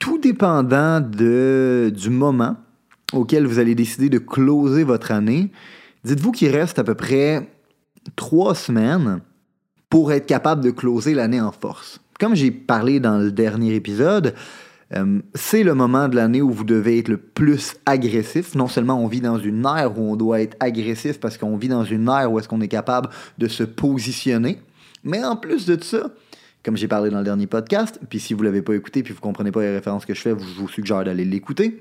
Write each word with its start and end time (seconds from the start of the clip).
Tout 0.00 0.18
dépendant 0.18 1.00
du 1.00 2.10
moment 2.10 2.56
auquel 3.12 3.46
vous 3.46 3.58
allez 3.58 3.74
décider 3.74 4.08
de 4.08 4.18
closer 4.18 4.82
votre 4.82 5.12
année, 5.12 5.52
dites-vous 6.04 6.32
qu'il 6.32 6.48
reste 6.50 6.78
à 6.78 6.84
peu 6.84 6.94
près 6.94 7.48
trois 8.16 8.54
semaines 8.54 9.20
pour 9.90 10.10
être 10.12 10.26
capable 10.26 10.64
de 10.64 10.70
closer 10.70 11.12
l'année 11.12 11.40
en 11.40 11.52
force. 11.52 12.00
Comme 12.18 12.34
j'ai 12.34 12.50
parlé 12.50 12.98
dans 12.98 13.18
le 13.18 13.30
dernier 13.30 13.74
épisode, 13.74 14.34
euh, 14.94 15.20
c'est 15.34 15.62
le 15.62 15.74
moment 15.74 16.08
de 16.08 16.16
l'année 16.16 16.40
où 16.40 16.50
vous 16.50 16.64
devez 16.64 16.98
être 16.98 17.08
le 17.08 17.18
plus 17.18 17.74
agressif. 17.84 18.54
Non 18.54 18.68
seulement 18.68 18.98
on 19.02 19.06
vit 19.06 19.20
dans 19.20 19.38
une 19.38 19.66
ère 19.66 19.98
où 19.98 20.12
on 20.12 20.16
doit 20.16 20.40
être 20.40 20.56
agressif 20.60 21.20
parce 21.20 21.36
qu'on 21.36 21.58
vit 21.58 21.68
dans 21.68 21.84
une 21.84 22.08
ère 22.08 22.32
où 22.32 22.38
est-ce 22.38 22.48
qu'on 22.48 22.62
est 22.62 22.68
capable 22.68 23.10
de 23.36 23.48
se 23.48 23.64
positionner, 23.64 24.60
mais 25.04 25.22
en 25.22 25.36
plus 25.36 25.66
de 25.66 25.78
ça, 25.82 26.10
comme 26.64 26.76
j'ai 26.76 26.88
parlé 26.88 27.10
dans 27.10 27.18
le 27.18 27.24
dernier 27.24 27.46
podcast, 27.46 27.98
puis 28.08 28.20
si 28.20 28.34
vous 28.34 28.40
ne 28.40 28.46
l'avez 28.46 28.62
pas 28.62 28.74
écouté, 28.74 29.02
puis 29.02 29.12
vous 29.12 29.18
ne 29.18 29.22
comprenez 29.22 29.50
pas 29.50 29.62
les 29.62 29.74
références 29.74 30.04
que 30.04 30.14
je 30.14 30.20
fais, 30.20 30.30
je 30.30 30.60
vous 30.60 30.68
suggère 30.68 31.04
d'aller 31.04 31.24
l'écouter. 31.24 31.80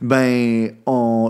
Ben, 0.00 0.72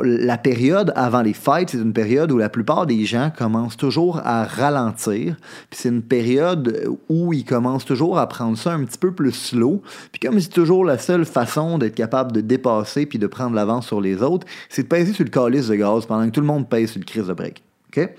la 0.02 0.38
période 0.38 0.92
avant 0.96 1.22
les 1.22 1.34
fêtes, 1.34 1.70
c'est 1.70 1.78
une 1.78 1.92
période 1.92 2.32
où 2.32 2.38
la 2.38 2.48
plupart 2.48 2.86
des 2.86 3.04
gens 3.04 3.30
commencent 3.30 3.76
toujours 3.76 4.20
à 4.24 4.44
ralentir. 4.44 5.36
Puis 5.70 5.80
c'est 5.80 5.90
une 5.90 6.02
période 6.02 6.88
où 7.08 7.32
ils 7.32 7.44
commencent 7.44 7.84
toujours 7.84 8.18
à 8.18 8.26
prendre 8.28 8.56
ça 8.56 8.72
un 8.72 8.84
petit 8.84 8.98
peu 8.98 9.12
plus 9.12 9.32
slow. 9.32 9.82
Puis 10.12 10.20
comme 10.20 10.40
c'est 10.40 10.48
toujours 10.48 10.84
la 10.84 10.98
seule 10.98 11.24
façon 11.24 11.78
d'être 11.78 11.94
capable 11.94 12.32
de 12.32 12.40
dépasser 12.40 13.06
puis 13.06 13.18
de 13.18 13.26
prendre 13.26 13.54
l'avance 13.54 13.86
sur 13.86 14.00
les 14.00 14.22
autres, 14.22 14.46
c'est 14.68 14.84
de 14.84 14.88
peser 14.88 15.12
sur 15.12 15.24
le 15.24 15.30
calice 15.30 15.68
de 15.68 15.76
gaz 15.76 16.06
pendant 16.06 16.24
que 16.26 16.32
tout 16.32 16.40
le 16.40 16.46
monde 16.46 16.68
pèse 16.68 16.90
sur 16.90 16.98
le 16.98 17.04
crise 17.04 17.26
de 17.26 17.34
break. 17.34 17.62
OK? 17.88 18.10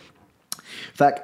Fait 0.94 1.16
que, 1.16 1.19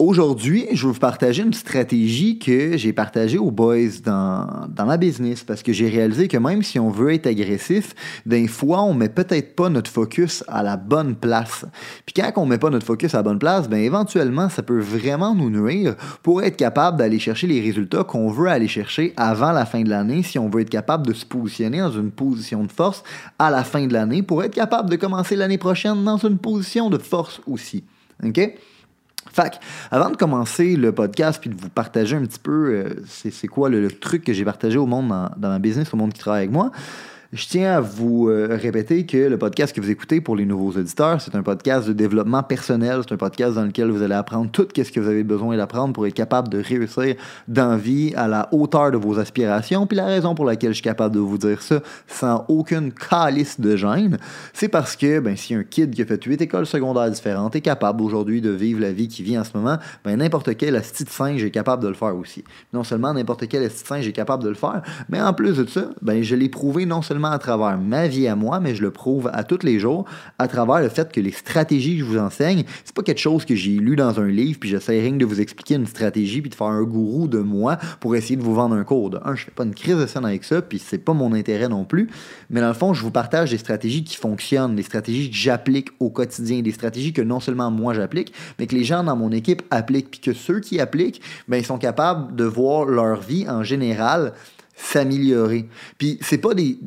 Aujourd'hui, 0.00 0.66
je 0.72 0.86
vais 0.86 0.94
vous 0.94 0.98
partager 0.98 1.42
une 1.42 1.52
stratégie 1.52 2.38
que 2.38 2.74
j'ai 2.78 2.90
partagée 2.94 3.36
aux 3.36 3.50
boys 3.50 4.00
dans, 4.02 4.66
dans 4.74 4.86
ma 4.86 4.96
business 4.96 5.44
parce 5.44 5.62
que 5.62 5.74
j'ai 5.74 5.90
réalisé 5.90 6.26
que 6.26 6.38
même 6.38 6.62
si 6.62 6.78
on 6.78 6.88
veut 6.88 7.12
être 7.12 7.26
agressif, 7.26 7.94
des 8.24 8.48
fois, 8.48 8.80
on 8.80 8.94
met 8.94 9.10
peut-être 9.10 9.54
pas 9.54 9.68
notre 9.68 9.90
focus 9.90 10.42
à 10.48 10.62
la 10.62 10.78
bonne 10.78 11.16
place. 11.16 11.66
Puis 12.06 12.14
quand 12.14 12.32
on 12.36 12.46
met 12.46 12.56
pas 12.56 12.70
notre 12.70 12.86
focus 12.86 13.12
à 13.12 13.18
la 13.18 13.24
bonne 13.24 13.38
place, 13.38 13.68
ben 13.68 13.76
éventuellement, 13.76 14.48
ça 14.48 14.62
peut 14.62 14.80
vraiment 14.80 15.34
nous 15.34 15.50
nuire 15.50 15.96
pour 16.22 16.42
être 16.42 16.56
capable 16.56 16.96
d'aller 16.96 17.18
chercher 17.18 17.46
les 17.46 17.60
résultats 17.60 18.02
qu'on 18.02 18.30
veut 18.30 18.48
aller 18.48 18.68
chercher 18.68 19.12
avant 19.18 19.52
la 19.52 19.66
fin 19.66 19.82
de 19.82 19.90
l'année 19.90 20.22
si 20.22 20.38
on 20.38 20.48
veut 20.48 20.62
être 20.62 20.70
capable 20.70 21.06
de 21.06 21.12
se 21.12 21.26
positionner 21.26 21.80
dans 21.80 21.92
une 21.92 22.10
position 22.10 22.64
de 22.64 22.72
force 22.72 23.02
à 23.38 23.50
la 23.50 23.64
fin 23.64 23.86
de 23.86 23.92
l'année 23.92 24.22
pour 24.22 24.42
être 24.44 24.54
capable 24.54 24.88
de 24.88 24.96
commencer 24.96 25.36
l'année 25.36 25.58
prochaine 25.58 26.02
dans 26.04 26.16
une 26.16 26.38
position 26.38 26.88
de 26.88 26.96
force 26.96 27.42
aussi. 27.46 27.84
OK? 28.24 28.40
Fait 29.32 29.60
avant 29.90 30.10
de 30.10 30.16
commencer 30.16 30.76
le 30.76 30.92
podcast 30.92 31.40
puis 31.40 31.50
de 31.50 31.60
vous 31.60 31.68
partager 31.68 32.16
un 32.16 32.22
petit 32.22 32.40
peu 32.40 32.74
euh, 32.74 33.02
c'est 33.06 33.46
quoi 33.46 33.68
le, 33.68 33.90
truc 33.90 34.24
que 34.24 34.32
j'ai 34.32 34.44
partagé 34.44 34.78
au 34.78 34.86
monde 34.86 35.08
dans, 35.08 35.30
dans 35.36 35.48
ma 35.48 35.58
business, 35.58 35.92
au 35.94 35.96
monde 35.96 36.12
qui 36.12 36.20
travaille 36.20 36.42
avec 36.42 36.52
moi, 36.52 36.70
je 37.32 37.46
tiens 37.46 37.76
à 37.76 37.80
vous 37.80 38.28
euh, 38.28 38.58
répéter 38.60 39.06
que 39.06 39.16
le 39.16 39.38
podcast 39.38 39.72
que 39.72 39.80
vous 39.80 39.90
écoutez 39.90 40.20
pour 40.20 40.34
les 40.34 40.44
nouveaux 40.44 40.76
auditeurs, 40.76 41.20
c'est 41.20 41.36
un 41.36 41.44
podcast 41.44 41.86
de 41.86 41.92
développement 41.92 42.42
personnel. 42.42 43.02
C'est 43.06 43.14
un 43.14 43.18
podcast 43.18 43.54
dans 43.54 43.64
lequel 43.64 43.88
vous 43.88 44.02
allez 44.02 44.16
apprendre 44.16 44.50
tout 44.50 44.66
ce 44.74 44.90
que 44.90 44.98
vous 44.98 45.08
avez 45.08 45.22
besoin 45.22 45.56
d'apprendre 45.56 45.92
pour 45.92 46.08
être 46.08 46.14
capable 46.14 46.48
de 46.48 46.60
réussir 46.60 47.14
dans 47.46 47.76
vie 47.76 48.12
à 48.16 48.26
la 48.26 48.48
hauteur 48.50 48.90
de 48.90 48.96
vos 48.96 49.20
aspirations. 49.20 49.86
Puis 49.86 49.96
la 49.96 50.06
raison 50.06 50.34
pour 50.34 50.44
laquelle 50.44 50.70
je 50.70 50.78
suis 50.78 50.82
capable 50.82 51.14
de 51.14 51.20
vous 51.20 51.38
dire 51.38 51.62
ça 51.62 51.80
sans 52.08 52.44
aucune 52.48 52.90
calice 52.90 53.60
de 53.60 53.76
gêne, 53.76 54.18
c'est 54.52 54.68
parce 54.68 54.96
que 54.96 55.20
ben, 55.20 55.36
si 55.36 55.54
un 55.54 55.62
kid 55.62 55.94
qui 55.94 56.02
a 56.02 56.06
fait 56.06 56.22
huit 56.24 56.42
écoles 56.42 56.66
secondaires 56.66 57.12
différentes 57.12 57.54
est 57.54 57.60
capable 57.60 58.02
aujourd'hui 58.02 58.40
de 58.40 58.50
vivre 58.50 58.80
la 58.80 58.90
vie 58.90 59.06
qui 59.06 59.22
vit 59.22 59.38
en 59.38 59.44
ce 59.44 59.56
moment, 59.56 59.78
ben, 60.04 60.16
n'importe 60.16 60.56
quel 60.56 60.74
asti 60.74 61.04
de 61.04 61.10
singe 61.10 61.44
est 61.44 61.52
capable 61.52 61.84
de 61.84 61.88
le 61.88 61.94
faire 61.94 62.16
aussi. 62.16 62.42
Non 62.72 62.82
seulement 62.82 63.14
n'importe 63.14 63.46
quel 63.46 63.62
asti 63.62 63.84
de 63.84 63.88
singe 63.88 64.08
est 64.08 64.12
capable 64.12 64.42
de 64.42 64.48
le 64.48 64.56
faire, 64.56 64.82
mais 65.08 65.22
en 65.22 65.32
plus 65.32 65.58
de 65.58 65.66
ça, 65.66 65.90
ben, 66.02 66.24
je 66.24 66.34
l'ai 66.34 66.48
prouvé 66.48 66.86
non 66.86 67.02
seulement 67.02 67.19
à 67.28 67.38
travers 67.38 67.78
ma 67.78 68.08
vie 68.08 68.26
à 68.26 68.36
moi, 68.36 68.60
mais 68.60 68.74
je 68.74 68.82
le 68.82 68.90
prouve 68.90 69.30
à 69.32 69.44
tous 69.44 69.64
les 69.64 69.78
jours 69.78 70.04
à 70.38 70.48
travers 70.48 70.80
le 70.80 70.88
fait 70.88 71.12
que 71.12 71.20
les 71.20 71.32
stratégies 71.32 71.98
que 71.98 72.00
je 72.00 72.04
vous 72.04 72.18
enseigne, 72.18 72.64
c'est 72.84 72.94
pas 72.94 73.02
quelque 73.02 73.20
chose 73.20 73.44
que 73.44 73.54
j'ai 73.54 73.72
lu 73.72 73.96
dans 73.96 74.20
un 74.20 74.28
livre, 74.28 74.58
puis 74.58 74.70
j'essaie 74.70 75.00
rien 75.00 75.12
de 75.12 75.24
vous 75.24 75.40
expliquer 75.40 75.74
une 75.74 75.86
stratégie, 75.86 76.40
puis 76.40 76.50
de 76.50 76.54
faire 76.54 76.68
un 76.68 76.82
gourou 76.82 77.28
de 77.28 77.38
moi 77.38 77.78
pour 78.00 78.16
essayer 78.16 78.36
de 78.36 78.42
vous 78.42 78.54
vendre 78.54 78.74
un 78.74 78.84
cours. 78.84 79.10
De 79.10 79.18
un, 79.24 79.34
je 79.34 79.44
fais 79.44 79.50
pas 79.50 79.64
une 79.64 79.74
crise 79.74 79.96
de 79.96 80.06
scène 80.06 80.24
avec 80.24 80.44
ça, 80.44 80.62
puis 80.62 80.78
c'est 80.78 80.98
pas 80.98 81.12
mon 81.12 81.32
intérêt 81.32 81.68
non 81.68 81.84
plus. 81.84 82.08
Mais 82.48 82.60
dans 82.60 82.68
le 82.68 82.74
fond, 82.74 82.94
je 82.94 83.02
vous 83.02 83.10
partage 83.10 83.50
des 83.50 83.58
stratégies 83.58 84.04
qui 84.04 84.16
fonctionnent, 84.16 84.76
des 84.76 84.82
stratégies 84.82 85.30
que 85.30 85.36
j'applique 85.36 85.88
au 86.00 86.10
quotidien, 86.10 86.62
des 86.62 86.72
stratégies 86.72 87.12
que 87.12 87.22
non 87.22 87.40
seulement 87.40 87.70
moi 87.70 87.94
j'applique, 87.94 88.32
mais 88.58 88.66
que 88.66 88.74
les 88.74 88.84
gens 88.84 89.04
dans 89.04 89.16
mon 89.16 89.32
équipe 89.32 89.62
appliquent, 89.70 90.10
puis 90.10 90.20
que 90.20 90.32
ceux 90.32 90.60
qui 90.60 90.80
appliquent, 90.80 91.20
ben, 91.48 91.56
ils 91.58 91.66
sont 91.66 91.78
capables 91.78 92.34
de 92.34 92.44
voir 92.44 92.84
leur 92.84 93.20
vie 93.20 93.48
en 93.48 93.62
général 93.62 94.32
s'améliorer. 94.80 95.68
Puis 95.98 96.18
c'est 96.20 96.38
pas 96.38 96.54
des, 96.54 96.78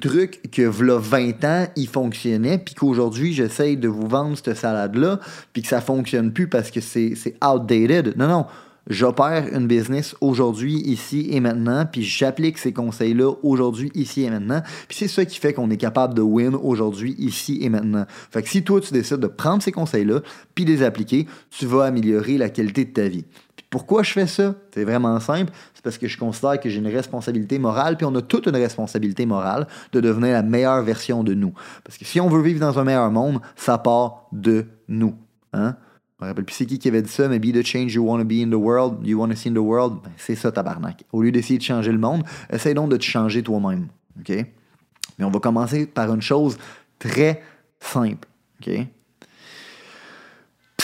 trucs 0.00 0.50
que 0.50 0.62
v'là 0.62 0.98
20 0.98 1.44
ans, 1.44 1.66
ils 1.76 1.88
fonctionnaient, 1.88 2.58
puis 2.58 2.74
qu'aujourd'hui, 2.74 3.32
j'essaye 3.32 3.76
de 3.76 3.88
vous 3.88 4.08
vendre 4.08 4.36
cette 4.36 4.56
salade-là, 4.56 5.20
puis 5.52 5.62
que 5.62 5.68
ça 5.68 5.80
fonctionne 5.80 6.32
plus 6.32 6.48
parce 6.48 6.70
que 6.70 6.80
c'est 6.80 7.14
outdated. 7.44 8.14
Non, 8.16 8.28
non. 8.28 8.46
J'opère 8.88 9.46
une 9.54 9.68
business 9.68 10.16
aujourd'hui, 10.20 10.74
ici 10.74 11.28
et 11.30 11.38
maintenant, 11.38 11.86
puis 11.86 12.02
j'applique 12.02 12.58
ces 12.58 12.72
conseils-là 12.72 13.32
aujourd'hui, 13.44 13.92
ici 13.94 14.24
et 14.24 14.30
maintenant. 14.30 14.60
Puis 14.88 14.98
c'est 14.98 15.08
ça 15.08 15.24
qui 15.24 15.38
fait 15.38 15.52
qu'on 15.52 15.70
est 15.70 15.76
capable 15.76 16.14
de 16.14 16.22
win 16.22 16.56
aujourd'hui, 16.56 17.14
ici 17.16 17.60
et 17.62 17.68
maintenant. 17.68 18.06
Fait 18.32 18.42
que 18.42 18.48
si 18.48 18.64
toi, 18.64 18.80
tu 18.80 18.92
décides 18.92 19.18
de 19.18 19.28
prendre 19.28 19.62
ces 19.62 19.70
conseils-là, 19.70 20.22
puis 20.56 20.64
les 20.64 20.82
appliquer, 20.82 21.28
tu 21.50 21.66
vas 21.66 21.84
améliorer 21.84 22.38
la 22.38 22.48
qualité 22.48 22.84
de 22.84 22.92
ta 22.92 23.06
vie. 23.06 23.24
Pourquoi 23.72 24.02
je 24.02 24.12
fais 24.12 24.26
ça? 24.26 24.54
C'est 24.74 24.84
vraiment 24.84 25.18
simple. 25.18 25.50
C'est 25.72 25.82
parce 25.82 25.96
que 25.96 26.06
je 26.06 26.18
considère 26.18 26.60
que 26.60 26.68
j'ai 26.68 26.78
une 26.78 26.94
responsabilité 26.94 27.58
morale, 27.58 27.96
puis 27.96 28.04
on 28.04 28.14
a 28.14 28.20
toute 28.20 28.46
une 28.46 28.56
responsabilité 28.56 29.24
morale 29.24 29.66
de 29.92 30.00
devenir 30.00 30.32
la 30.32 30.42
meilleure 30.42 30.82
version 30.82 31.24
de 31.24 31.32
nous. 31.32 31.54
Parce 31.82 31.96
que 31.96 32.04
si 32.04 32.20
on 32.20 32.28
veut 32.28 32.42
vivre 32.42 32.60
dans 32.60 32.78
un 32.78 32.84
meilleur 32.84 33.10
monde, 33.10 33.40
ça 33.56 33.78
part 33.78 34.26
de 34.30 34.66
nous. 34.88 35.14
Hein? 35.54 35.74
Je 36.18 36.24
me 36.24 36.28
rappelle 36.28 36.44
plus 36.44 36.54
c'est 36.54 36.66
qui 36.66 36.78
qui 36.78 36.88
avait 36.88 37.00
dit 37.00 37.10
ça, 37.10 37.28
mais 37.28 37.38
be 37.38 37.50
the 37.50 37.64
change 37.64 37.94
you 37.94 38.04
want 38.06 38.18
to 38.18 38.26
be 38.26 38.42
in 38.44 38.50
the 38.50 38.60
world, 38.60 38.98
you 39.06 39.18
want 39.18 39.30
to 39.30 39.36
see 39.36 39.48
in 39.48 39.54
the 39.54 39.56
world. 39.56 40.02
Ben, 40.04 40.12
c'est 40.18 40.34
ça, 40.34 40.52
tabarnak. 40.52 41.04
Au 41.10 41.22
lieu 41.22 41.32
d'essayer 41.32 41.58
de 41.58 41.64
changer 41.64 41.92
le 41.92 41.98
monde, 41.98 42.24
essaye 42.50 42.74
donc 42.74 42.90
de 42.90 42.98
te 42.98 43.04
changer 43.04 43.42
toi-même. 43.42 43.88
Mais 44.28 45.24
on 45.24 45.30
va 45.30 45.40
commencer 45.40 45.86
par 45.86 46.12
une 46.12 46.20
chose 46.20 46.58
très 46.98 47.42
simple. 47.80 48.28
OK? 48.60 48.86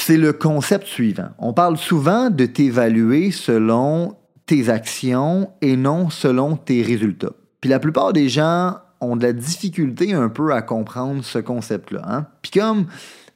C'est 0.09 0.17
le 0.17 0.33
concept 0.33 0.87
suivant. 0.87 1.29
On 1.39 1.53
parle 1.53 1.77
souvent 1.77 2.31
de 2.31 2.47
t'évaluer 2.47 3.31
selon 3.31 4.17
tes 4.47 4.71
actions 4.71 5.51
et 5.61 5.77
non 5.77 6.09
selon 6.09 6.57
tes 6.57 6.81
résultats. 6.81 7.35
Puis 7.61 7.69
la 7.69 7.79
plupart 7.79 8.15
des 8.15 8.31
gens 8.31 8.79
ont 9.03 9.17
de 9.17 9.23
la 9.25 9.35
difficulté 9.35 10.15
un 10.15 10.31
peu 10.31 10.55
à 10.55 10.63
comprendre 10.63 11.23
ce 11.23 11.39
concept-là. 11.39 12.01
Hein? 12.09 12.27
Puis 12.41 12.53
comme 12.59 12.87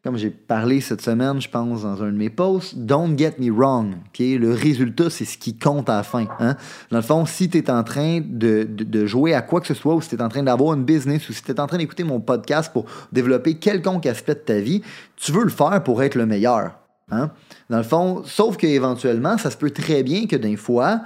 comme 0.03 0.17
j'ai 0.17 0.31
parlé 0.31 0.81
cette 0.81 1.01
semaine, 1.01 1.41
je 1.41 1.49
pense, 1.49 1.83
dans 1.83 2.03
un 2.03 2.11
de 2.11 2.17
mes 2.17 2.29
posts, 2.29 2.77
don't 2.77 3.17
get 3.17 3.35
me 3.39 3.53
wrong. 3.53 3.95
Le 4.19 4.53
résultat, 4.53 5.11
c'est 5.11 5.25
ce 5.25 5.39
qui 5.39 5.57
compte 5.57 5.89
à 5.89 5.99
la 5.99 6.03
fin. 6.03 6.27
Hein? 6.41 6.57
Dans 6.91 6.99
le 6.99 7.05
fond, 7.05 7.25
si 7.25 7.49
tu 7.49 7.59
es 7.59 7.71
en 7.71 7.85
train 7.85 8.21
de, 8.21 8.67
de, 8.69 9.07
jouer 9.07 9.33
à 9.33 9.43
quoi 9.43 9.61
que 9.61 9.69
ce 9.69 9.75
soit, 9.75 9.95
ou 9.95 10.01
si 10.01 10.09
tu 10.09 10.17
es 10.17 10.23
en 10.23 10.29
train 10.29 10.43
d'avoir 10.43 10.75
une 10.75 10.85
business, 10.85 11.29
ou 11.29 11.33
si 11.33 11.45
tu 11.45 11.53
es 11.53 11.61
en 11.61 11.69
train 11.69 11.79
d'écouter 11.79 12.03
mon 12.03 12.21
podcast 12.21 12.73
pour 12.73 12.87
développer 13.13 13.55
quelconque 13.55 14.07
aspect 14.07 14.35
de 14.35 14.41
ta 14.41 14.59
vie, 14.59 14.83
tu 15.15 15.31
veux 15.31 15.45
le 15.45 15.51
faire 15.51 15.81
pour 15.85 16.03
être 16.03 16.17
le 16.17 16.27
meilleur. 16.27 16.73
Hein? 17.13 17.31
Dans 17.71 17.79
le 17.79 17.85
fond, 17.85 18.23
sauf 18.25 18.57
qu'éventuellement, 18.57 19.39
ça 19.39 19.53
se 19.53 19.57
peut 19.57 19.71
très 19.71 20.03
bien 20.03 20.27
que 20.27 20.35
d'un 20.35 20.57
fois, 20.57 21.03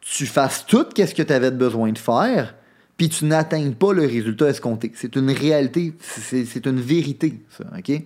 tu 0.00 0.26
fasses 0.26 0.66
tout 0.66 0.84
ce 0.96 1.14
que 1.14 1.22
tu 1.22 1.32
avais 1.32 1.52
besoin 1.52 1.92
de 1.92 1.98
faire, 1.98 2.56
puis 2.96 3.08
tu 3.08 3.24
n'atteignes 3.26 3.74
pas 3.74 3.92
le 3.92 4.02
résultat 4.02 4.48
escompté. 4.48 4.92
C'est 4.94 5.16
une 5.16 5.30
réalité, 5.30 5.94
c'est 6.00 6.66
une 6.66 6.80
vérité, 6.80 7.40
ça, 7.50 7.64
OK? 7.76 8.02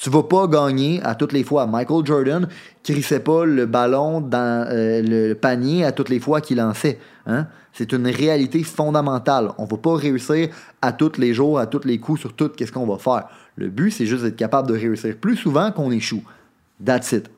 Tu 0.00 0.10
vas 0.10 0.22
pas 0.22 0.46
gagner 0.46 1.02
à 1.02 1.16
toutes 1.16 1.32
les 1.32 1.42
fois. 1.42 1.66
Michael 1.66 2.06
Jordan 2.06 2.48
crissait 2.84 3.18
pas 3.18 3.44
le 3.44 3.66
ballon 3.66 4.20
dans 4.20 4.64
euh, 4.70 5.02
le 5.02 5.34
panier 5.34 5.84
à 5.84 5.90
toutes 5.90 6.08
les 6.08 6.20
fois 6.20 6.40
qu'il 6.40 6.58
lançait. 6.58 7.00
Hein? 7.26 7.48
C'est 7.72 7.92
une 7.92 8.06
réalité 8.06 8.62
fondamentale. 8.62 9.50
On 9.58 9.64
va 9.64 9.76
pas 9.76 9.96
réussir 9.96 10.50
à 10.80 10.92
tous 10.92 11.18
les 11.18 11.34
jours, 11.34 11.58
à 11.58 11.66
tous 11.66 11.84
les 11.84 11.98
coups, 11.98 12.20
sur 12.20 12.32
tout 12.32 12.48
qu'est-ce 12.48 12.70
qu'on 12.70 12.86
va 12.86 12.98
faire. 12.98 13.28
Le 13.56 13.70
but, 13.70 13.90
c'est 13.90 14.06
juste 14.06 14.22
d'être 14.22 14.36
capable 14.36 14.68
de 14.68 14.74
réussir 14.74 15.16
plus 15.16 15.36
souvent 15.36 15.72
qu'on 15.72 15.90
échoue. 15.90 16.22
That's 16.84 17.10
it. 17.10 17.28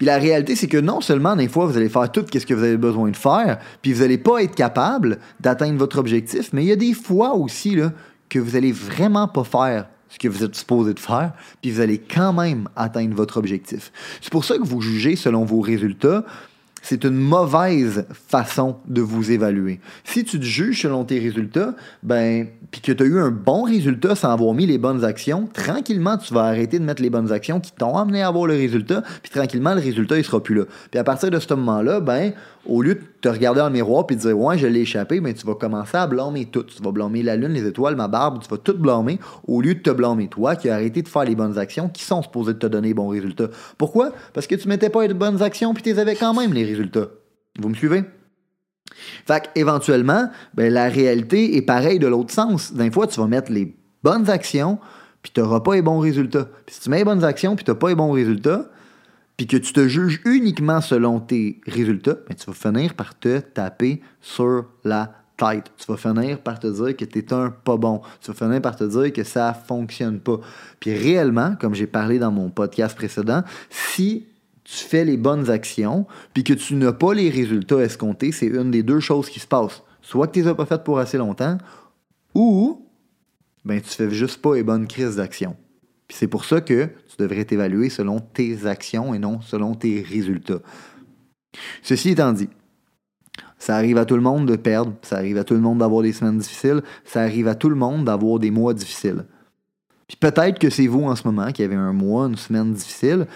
Puis 0.00 0.06
la 0.06 0.16
réalité, 0.16 0.56
c'est 0.56 0.66
que 0.66 0.78
non 0.78 1.02
seulement 1.02 1.36
des 1.36 1.46
fois, 1.46 1.66
vous 1.66 1.76
allez 1.76 1.90
faire 1.90 2.10
tout 2.10 2.24
ce 2.32 2.46
que 2.46 2.54
vous 2.54 2.62
avez 2.62 2.78
besoin 2.78 3.10
de 3.10 3.16
faire, 3.16 3.58
puis 3.82 3.92
vous 3.92 4.00
n'allez 4.00 4.16
pas 4.16 4.42
être 4.42 4.54
capable 4.54 5.18
d'atteindre 5.40 5.78
votre 5.78 5.98
objectif, 5.98 6.54
mais 6.54 6.64
il 6.64 6.68
y 6.68 6.72
a 6.72 6.76
des 6.76 6.94
fois 6.94 7.34
aussi 7.34 7.76
là, 7.76 7.92
que 8.30 8.38
vous 8.38 8.56
allez 8.56 8.72
vraiment 8.72 9.28
pas 9.28 9.44
faire 9.44 9.90
ce 10.08 10.18
que 10.18 10.26
vous 10.26 10.42
êtes 10.42 10.54
supposé 10.54 10.94
de 10.94 10.98
faire, 10.98 11.34
puis 11.60 11.70
vous 11.70 11.82
allez 11.82 11.98
quand 11.98 12.32
même 12.32 12.66
atteindre 12.76 13.14
votre 13.14 13.36
objectif. 13.36 13.92
C'est 14.22 14.32
pour 14.32 14.46
ça 14.46 14.56
que 14.56 14.64
vous 14.64 14.80
jugez 14.80 15.16
selon 15.16 15.44
vos 15.44 15.60
résultats, 15.60 16.24
c'est 16.82 17.04
une 17.04 17.16
mauvaise 17.16 18.06
façon 18.28 18.76
de 18.86 19.00
vous 19.00 19.30
évaluer. 19.30 19.80
Si 20.04 20.24
tu 20.24 20.38
te 20.38 20.44
juges 20.44 20.82
selon 20.82 21.04
tes 21.04 21.18
résultats, 21.18 21.74
ben, 22.02 22.46
puis 22.70 22.80
que 22.80 22.92
tu 22.92 23.02
as 23.02 23.06
eu 23.06 23.18
un 23.18 23.30
bon 23.30 23.62
résultat 23.62 24.14
sans 24.14 24.30
avoir 24.30 24.54
mis 24.54 24.66
les 24.66 24.78
bonnes 24.78 25.04
actions, 25.04 25.48
tranquillement, 25.52 26.16
tu 26.18 26.32
vas 26.32 26.44
arrêter 26.44 26.78
de 26.78 26.84
mettre 26.84 27.02
les 27.02 27.10
bonnes 27.10 27.32
actions 27.32 27.60
qui 27.60 27.72
t'ont 27.72 27.96
amené 27.96 28.22
à 28.22 28.28
avoir 28.28 28.46
le 28.46 28.54
résultat, 28.54 29.02
puis 29.22 29.30
tranquillement, 29.30 29.74
le 29.74 29.80
résultat, 29.80 30.18
il 30.18 30.24
sera 30.24 30.42
plus 30.42 30.54
là. 30.54 30.64
Puis 30.90 30.98
à 30.98 31.04
partir 31.04 31.30
de 31.30 31.38
ce 31.38 31.52
moment-là, 31.54 32.00
ben, 32.00 32.32
au 32.66 32.82
lieu 32.82 32.94
de 32.94 33.02
te 33.20 33.28
regarder 33.28 33.60
dans 33.60 33.66
le 33.66 33.72
miroir 33.72 34.04
et 34.10 34.14
de 34.14 34.20
dire 34.20 34.38
ouais 34.38 34.58
je 34.58 34.66
l'ai 34.66 34.80
échappé, 34.80 35.20
mais 35.20 35.34
tu 35.34 35.46
vas 35.46 35.54
commencer 35.54 35.96
à 35.96 36.06
blâmer 36.06 36.46
tout. 36.46 36.64
Tu 36.64 36.82
vas 36.82 36.92
blâmer 36.92 37.22
la 37.22 37.36
lune, 37.36 37.52
les 37.52 37.66
étoiles, 37.66 37.96
ma 37.96 38.08
barbe, 38.08 38.40
tu 38.42 38.48
vas 38.48 38.58
tout 38.58 38.76
blâmer 38.76 39.18
au 39.46 39.60
lieu 39.60 39.74
de 39.74 39.80
te 39.80 39.90
blâmer 39.90 40.28
toi 40.28 40.56
qui 40.56 40.68
as 40.68 40.74
arrêté 40.74 41.02
de 41.02 41.08
faire 41.08 41.24
les 41.24 41.34
bonnes 41.34 41.58
actions 41.58 41.88
qui 41.88 42.04
sont 42.04 42.22
supposées 42.22 42.56
te 42.56 42.66
donner 42.66 42.94
bons 42.94 43.08
résultats. 43.08 43.48
Pourquoi? 43.78 44.12
Parce 44.34 44.46
que 44.46 44.54
tu 44.54 44.68
mettais 44.68 44.90
pas 44.90 45.06
les 45.06 45.14
bonnes 45.14 45.42
actions 45.42 45.74
puis 45.74 45.82
tu 45.82 45.98
avais 45.98 46.16
quand 46.16 46.34
même 46.34 46.52
les 46.52 46.64
résultats. 46.64 47.08
Vous 47.58 47.68
me 47.68 47.74
suivez? 47.74 48.04
Fait 49.26 49.50
éventuellement, 49.54 50.28
ben, 50.54 50.72
la 50.72 50.88
réalité 50.88 51.56
est 51.56 51.62
pareille 51.62 51.98
de 51.98 52.06
l'autre 52.06 52.32
sens. 52.32 52.72
D'un 52.72 52.90
fois, 52.90 53.06
tu 53.06 53.20
vas 53.20 53.26
mettre 53.26 53.50
les 53.52 53.74
bonnes 54.02 54.28
actions 54.28 54.78
puis 55.22 55.32
tu 55.34 55.40
n'auras 55.40 55.60
pas 55.60 55.74
les 55.74 55.82
bons 55.82 55.98
résultats. 55.98 56.48
Puis 56.66 56.74
si 56.76 56.80
tu 56.82 56.90
mets 56.90 56.98
les 56.98 57.04
bonnes 57.04 57.24
actions 57.24 57.56
puis 57.56 57.64
tu 57.64 57.70
n'as 57.70 57.76
pas 57.76 57.88
les 57.88 57.94
bons 57.94 58.12
résultats, 58.12 58.70
puis 59.40 59.46
que 59.46 59.56
tu 59.56 59.72
te 59.72 59.88
juges 59.88 60.20
uniquement 60.26 60.82
selon 60.82 61.18
tes 61.18 61.62
résultats, 61.66 62.16
tu 62.28 62.44
vas 62.46 62.52
finir 62.52 62.92
par 62.92 63.18
te 63.18 63.40
taper 63.40 64.02
sur 64.20 64.66
la 64.84 65.14
tête. 65.38 65.72
Tu 65.78 65.90
vas 65.90 65.96
finir 65.96 66.42
par 66.42 66.60
te 66.60 66.66
dire 66.66 66.94
que 66.94 67.06
tu 67.06 67.20
es 67.20 67.32
un 67.32 67.48
pas 67.48 67.78
bon. 67.78 68.02
Tu 68.20 68.30
vas 68.30 68.36
finir 68.36 68.60
par 68.60 68.76
te 68.76 68.84
dire 68.84 69.10
que 69.14 69.24
ça 69.24 69.54
fonctionne 69.54 70.20
pas. 70.20 70.40
Puis 70.78 70.94
réellement, 70.94 71.56
comme 71.58 71.74
j'ai 71.74 71.86
parlé 71.86 72.18
dans 72.18 72.30
mon 72.30 72.50
podcast 72.50 72.94
précédent, 72.94 73.42
si 73.70 74.26
tu 74.62 74.84
fais 74.84 75.06
les 75.06 75.16
bonnes 75.16 75.48
actions, 75.48 76.06
puis 76.34 76.44
que 76.44 76.52
tu 76.52 76.74
n'as 76.74 76.92
pas 76.92 77.14
les 77.14 77.30
résultats 77.30 77.80
escomptés, 77.80 78.32
c'est 78.32 78.48
une 78.48 78.70
des 78.70 78.82
deux 78.82 79.00
choses 79.00 79.30
qui 79.30 79.40
se 79.40 79.46
passent. 79.46 79.82
Soit 80.02 80.26
que 80.26 80.32
tu 80.32 80.42
les 80.42 80.48
as 80.48 80.54
pas 80.54 80.66
faites 80.66 80.84
pour 80.84 80.98
assez 80.98 81.16
longtemps, 81.16 81.56
ou 82.34 82.86
ben, 83.64 83.80
tu 83.80 83.88
fais 83.88 84.10
juste 84.10 84.42
pas 84.42 84.56
les 84.56 84.64
bonnes 84.64 84.86
crises 84.86 85.16
d'action. 85.16 85.56
Puis 86.10 86.16
c'est 86.18 86.26
pour 86.26 86.44
ça 86.44 86.60
que 86.60 86.86
tu 86.86 87.16
devrais 87.20 87.44
t'évaluer 87.44 87.88
selon 87.88 88.18
tes 88.18 88.66
actions 88.66 89.14
et 89.14 89.20
non 89.20 89.40
selon 89.42 89.76
tes 89.76 90.02
résultats. 90.02 90.58
Ceci 91.84 92.08
étant 92.08 92.32
dit, 92.32 92.48
ça 93.60 93.76
arrive 93.76 93.96
à 93.96 94.04
tout 94.04 94.16
le 94.16 94.20
monde 94.20 94.44
de 94.44 94.56
perdre, 94.56 94.92
ça 95.02 95.18
arrive 95.18 95.38
à 95.38 95.44
tout 95.44 95.54
le 95.54 95.60
monde 95.60 95.78
d'avoir 95.78 96.02
des 96.02 96.12
semaines 96.12 96.38
difficiles, 96.38 96.82
ça 97.04 97.20
arrive 97.20 97.46
à 97.46 97.54
tout 97.54 97.68
le 97.68 97.76
monde 97.76 98.06
d'avoir 98.06 98.40
des 98.40 98.50
mois 98.50 98.74
difficiles. 98.74 99.24
Puis 100.08 100.16
peut-être 100.16 100.58
que 100.58 100.68
c'est 100.68 100.88
vous 100.88 101.04
en 101.04 101.14
ce 101.14 101.24
moment 101.28 101.52
qui 101.52 101.62
avez 101.62 101.76
un 101.76 101.92
mois, 101.92 102.24
une 102.26 102.36
semaine 102.36 102.72
difficile. 102.72 103.28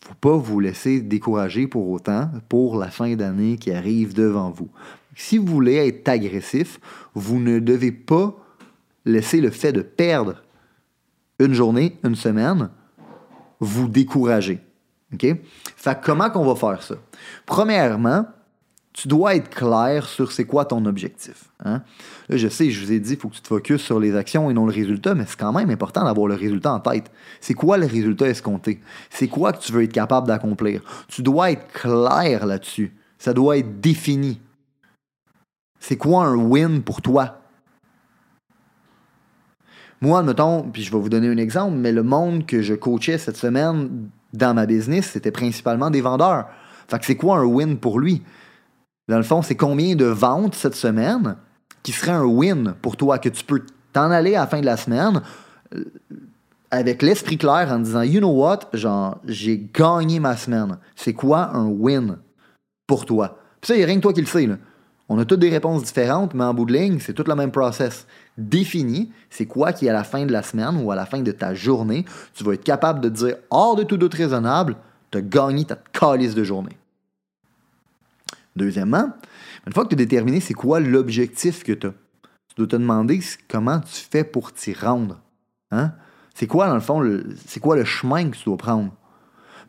Faut 0.00 0.14
pas 0.14 0.36
vous 0.36 0.60
laisser 0.60 1.00
décourager 1.00 1.66
pour 1.66 1.90
autant 1.90 2.30
pour 2.48 2.78
la 2.78 2.86
fin 2.86 3.16
d'année 3.16 3.56
qui 3.56 3.72
arrive 3.72 4.14
devant 4.14 4.50
vous. 4.50 4.70
Si 5.16 5.38
vous 5.38 5.46
voulez 5.46 5.88
être 5.88 6.08
agressif, 6.08 6.78
vous 7.16 7.40
ne 7.40 7.58
devez 7.58 7.90
pas 7.90 8.36
laisser 9.04 9.40
le 9.40 9.50
fait 9.50 9.72
de 9.72 9.82
perdre 9.82 10.40
une 11.40 11.54
journée, 11.54 11.98
une 12.04 12.14
semaine, 12.14 12.70
vous 13.58 13.88
décourager. 13.88 14.60
OK? 15.12 15.26
Comment 16.04 16.30
qu'on 16.30 16.44
va 16.44 16.54
faire 16.54 16.82
ça? 16.82 16.94
Premièrement, 17.46 18.26
tu 18.92 19.08
dois 19.08 19.34
être 19.34 19.50
clair 19.50 20.06
sur 20.06 20.32
c'est 20.32 20.44
quoi 20.44 20.64
ton 20.64 20.84
objectif. 20.84 21.50
Hein? 21.64 21.82
Je 22.28 22.48
sais, 22.48 22.70
je 22.70 22.84
vous 22.84 22.92
ai 22.92 23.00
dit, 23.00 23.14
il 23.14 23.18
faut 23.18 23.28
que 23.28 23.34
tu 23.34 23.40
te 23.40 23.48
focuses 23.48 23.80
sur 23.80 23.98
les 23.98 24.16
actions 24.16 24.50
et 24.50 24.54
non 24.54 24.66
le 24.66 24.72
résultat, 24.72 25.14
mais 25.14 25.24
c'est 25.26 25.38
quand 25.38 25.52
même 25.52 25.70
important 25.70 26.04
d'avoir 26.04 26.26
le 26.26 26.34
résultat 26.34 26.72
en 26.72 26.80
tête. 26.80 27.10
C'est 27.40 27.54
quoi 27.54 27.78
le 27.78 27.86
résultat 27.86 28.28
escompté? 28.28 28.80
C'est 29.08 29.28
quoi 29.28 29.52
que 29.52 29.60
tu 29.60 29.72
veux 29.72 29.82
être 29.82 29.92
capable 29.92 30.26
d'accomplir? 30.26 30.82
Tu 31.08 31.22
dois 31.22 31.52
être 31.52 31.66
clair 31.72 32.46
là-dessus. 32.46 32.94
Ça 33.18 33.32
doit 33.32 33.58
être 33.58 33.80
défini. 33.80 34.40
C'est 35.78 35.96
quoi 35.96 36.26
un 36.26 36.36
win 36.36 36.82
pour 36.82 37.00
toi? 37.00 37.40
Moi, 40.00 40.22
mettons, 40.22 40.62
puis 40.62 40.82
je 40.82 40.90
vais 40.90 40.98
vous 40.98 41.10
donner 41.10 41.28
un 41.28 41.36
exemple, 41.36 41.76
mais 41.76 41.92
le 41.92 42.02
monde 42.02 42.46
que 42.46 42.62
je 42.62 42.74
coachais 42.74 43.18
cette 43.18 43.36
semaine 43.36 44.08
dans 44.32 44.54
ma 44.54 44.64
business, 44.64 45.10
c'était 45.12 45.30
principalement 45.30 45.90
des 45.90 46.00
vendeurs. 46.00 46.48
Fait 46.88 46.98
que 46.98 47.04
c'est 47.04 47.16
quoi 47.16 47.38
un 47.38 47.44
win 47.44 47.76
pour 47.76 48.00
lui? 48.00 48.22
Dans 49.08 49.18
le 49.18 49.22
fond, 49.22 49.42
c'est 49.42 49.56
combien 49.56 49.96
de 49.96 50.06
ventes 50.06 50.54
cette 50.54 50.74
semaine 50.74 51.36
qui 51.82 51.92
serait 51.92 52.12
un 52.12 52.24
win 52.24 52.74
pour 52.80 52.96
toi, 52.96 53.18
que 53.18 53.28
tu 53.28 53.44
peux 53.44 53.62
t'en 53.92 54.10
aller 54.10 54.36
à 54.36 54.40
la 54.40 54.46
fin 54.46 54.60
de 54.60 54.66
la 54.66 54.76
semaine 54.76 55.20
euh, 55.74 55.84
avec 56.70 57.02
l'esprit 57.02 57.36
clair 57.36 57.68
en 57.70 57.80
disant, 57.80 58.02
you 58.02 58.20
know 58.20 58.30
what, 58.30 58.70
genre, 58.72 59.18
j'ai 59.26 59.68
gagné 59.74 60.20
ma 60.20 60.36
semaine. 60.36 60.78
C'est 60.94 61.14
quoi 61.14 61.50
un 61.54 61.66
win 61.66 62.18
pour 62.86 63.04
toi? 63.04 63.38
Puis 63.60 63.68
ça, 63.68 63.74
il 63.74 63.78
n'y 63.78 63.84
a 63.84 63.86
rien 63.86 63.96
que 63.96 64.02
toi 64.02 64.12
qui 64.12 64.20
le 64.20 64.26
sais, 64.26 64.46
là. 64.46 64.56
On 65.12 65.18
a 65.18 65.24
toutes 65.24 65.40
des 65.40 65.50
réponses 65.50 65.82
différentes, 65.82 66.34
mais 66.34 66.44
en 66.44 66.54
bout 66.54 66.64
de 66.64 66.72
ligne, 66.72 67.00
c'est 67.00 67.12
tout 67.12 67.24
le 67.26 67.34
même 67.34 67.50
process. 67.50 68.06
Défini, 68.38 69.10
c'est 69.28 69.44
quoi 69.44 69.72
qui, 69.72 69.88
à 69.88 69.92
la 69.92 70.04
fin 70.04 70.24
de 70.24 70.30
la 70.30 70.44
semaine 70.44 70.80
ou 70.84 70.92
à 70.92 70.94
la 70.94 71.04
fin 71.04 71.20
de 71.20 71.32
ta 71.32 71.52
journée, 71.52 72.04
tu 72.32 72.44
vas 72.44 72.52
être 72.52 72.62
capable 72.62 73.00
de 73.00 73.08
dire, 73.08 73.34
hors 73.50 73.74
de 73.74 73.82
tout 73.82 73.96
doute 73.96 74.14
raisonnable, 74.14 74.76
tu 75.10 75.18
as 75.18 75.20
gagné 75.20 75.64
ta 75.64 75.74
calice 75.74 76.36
de 76.36 76.44
journée. 76.44 76.78
Deuxièmement, 78.54 79.10
une 79.66 79.72
fois 79.72 79.82
que 79.82 79.88
tu 79.88 79.94
as 79.94 80.06
déterminé 80.06 80.38
c'est 80.38 80.54
quoi 80.54 80.78
l'objectif 80.78 81.64
que 81.64 81.72
tu 81.72 81.88
as, 81.88 81.94
tu 82.48 82.54
dois 82.56 82.68
te 82.68 82.76
demander 82.76 83.18
comment 83.48 83.80
tu 83.80 84.06
fais 84.08 84.22
pour 84.22 84.52
t'y 84.52 84.74
rendre. 84.74 85.20
Hein? 85.72 85.90
C'est 86.36 86.46
quoi, 86.46 86.68
dans 86.68 86.74
le 86.74 86.80
fond, 86.80 87.02
c'est 87.46 87.58
quoi 87.58 87.74
le 87.74 87.84
chemin 87.84 88.30
que 88.30 88.36
tu 88.36 88.44
dois 88.44 88.56
prendre? 88.56 88.92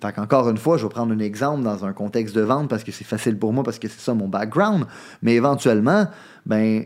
Fait 0.01 0.13
qu'encore 0.13 0.49
une 0.49 0.57
fois, 0.57 0.77
je 0.77 0.83
vais 0.83 0.89
prendre 0.89 1.13
un 1.13 1.19
exemple 1.19 1.63
dans 1.63 1.85
un 1.85 1.93
contexte 1.93 2.35
de 2.35 2.41
vente 2.41 2.69
parce 2.69 2.83
que 2.83 2.91
c'est 2.91 3.03
facile 3.03 3.37
pour 3.37 3.53
moi, 3.53 3.63
parce 3.63 3.77
que 3.77 3.87
c'est 3.87 3.99
ça 3.99 4.13
mon 4.13 4.27
background. 4.27 4.85
Mais 5.21 5.35
éventuellement, 5.35 6.07
ben, 6.45 6.85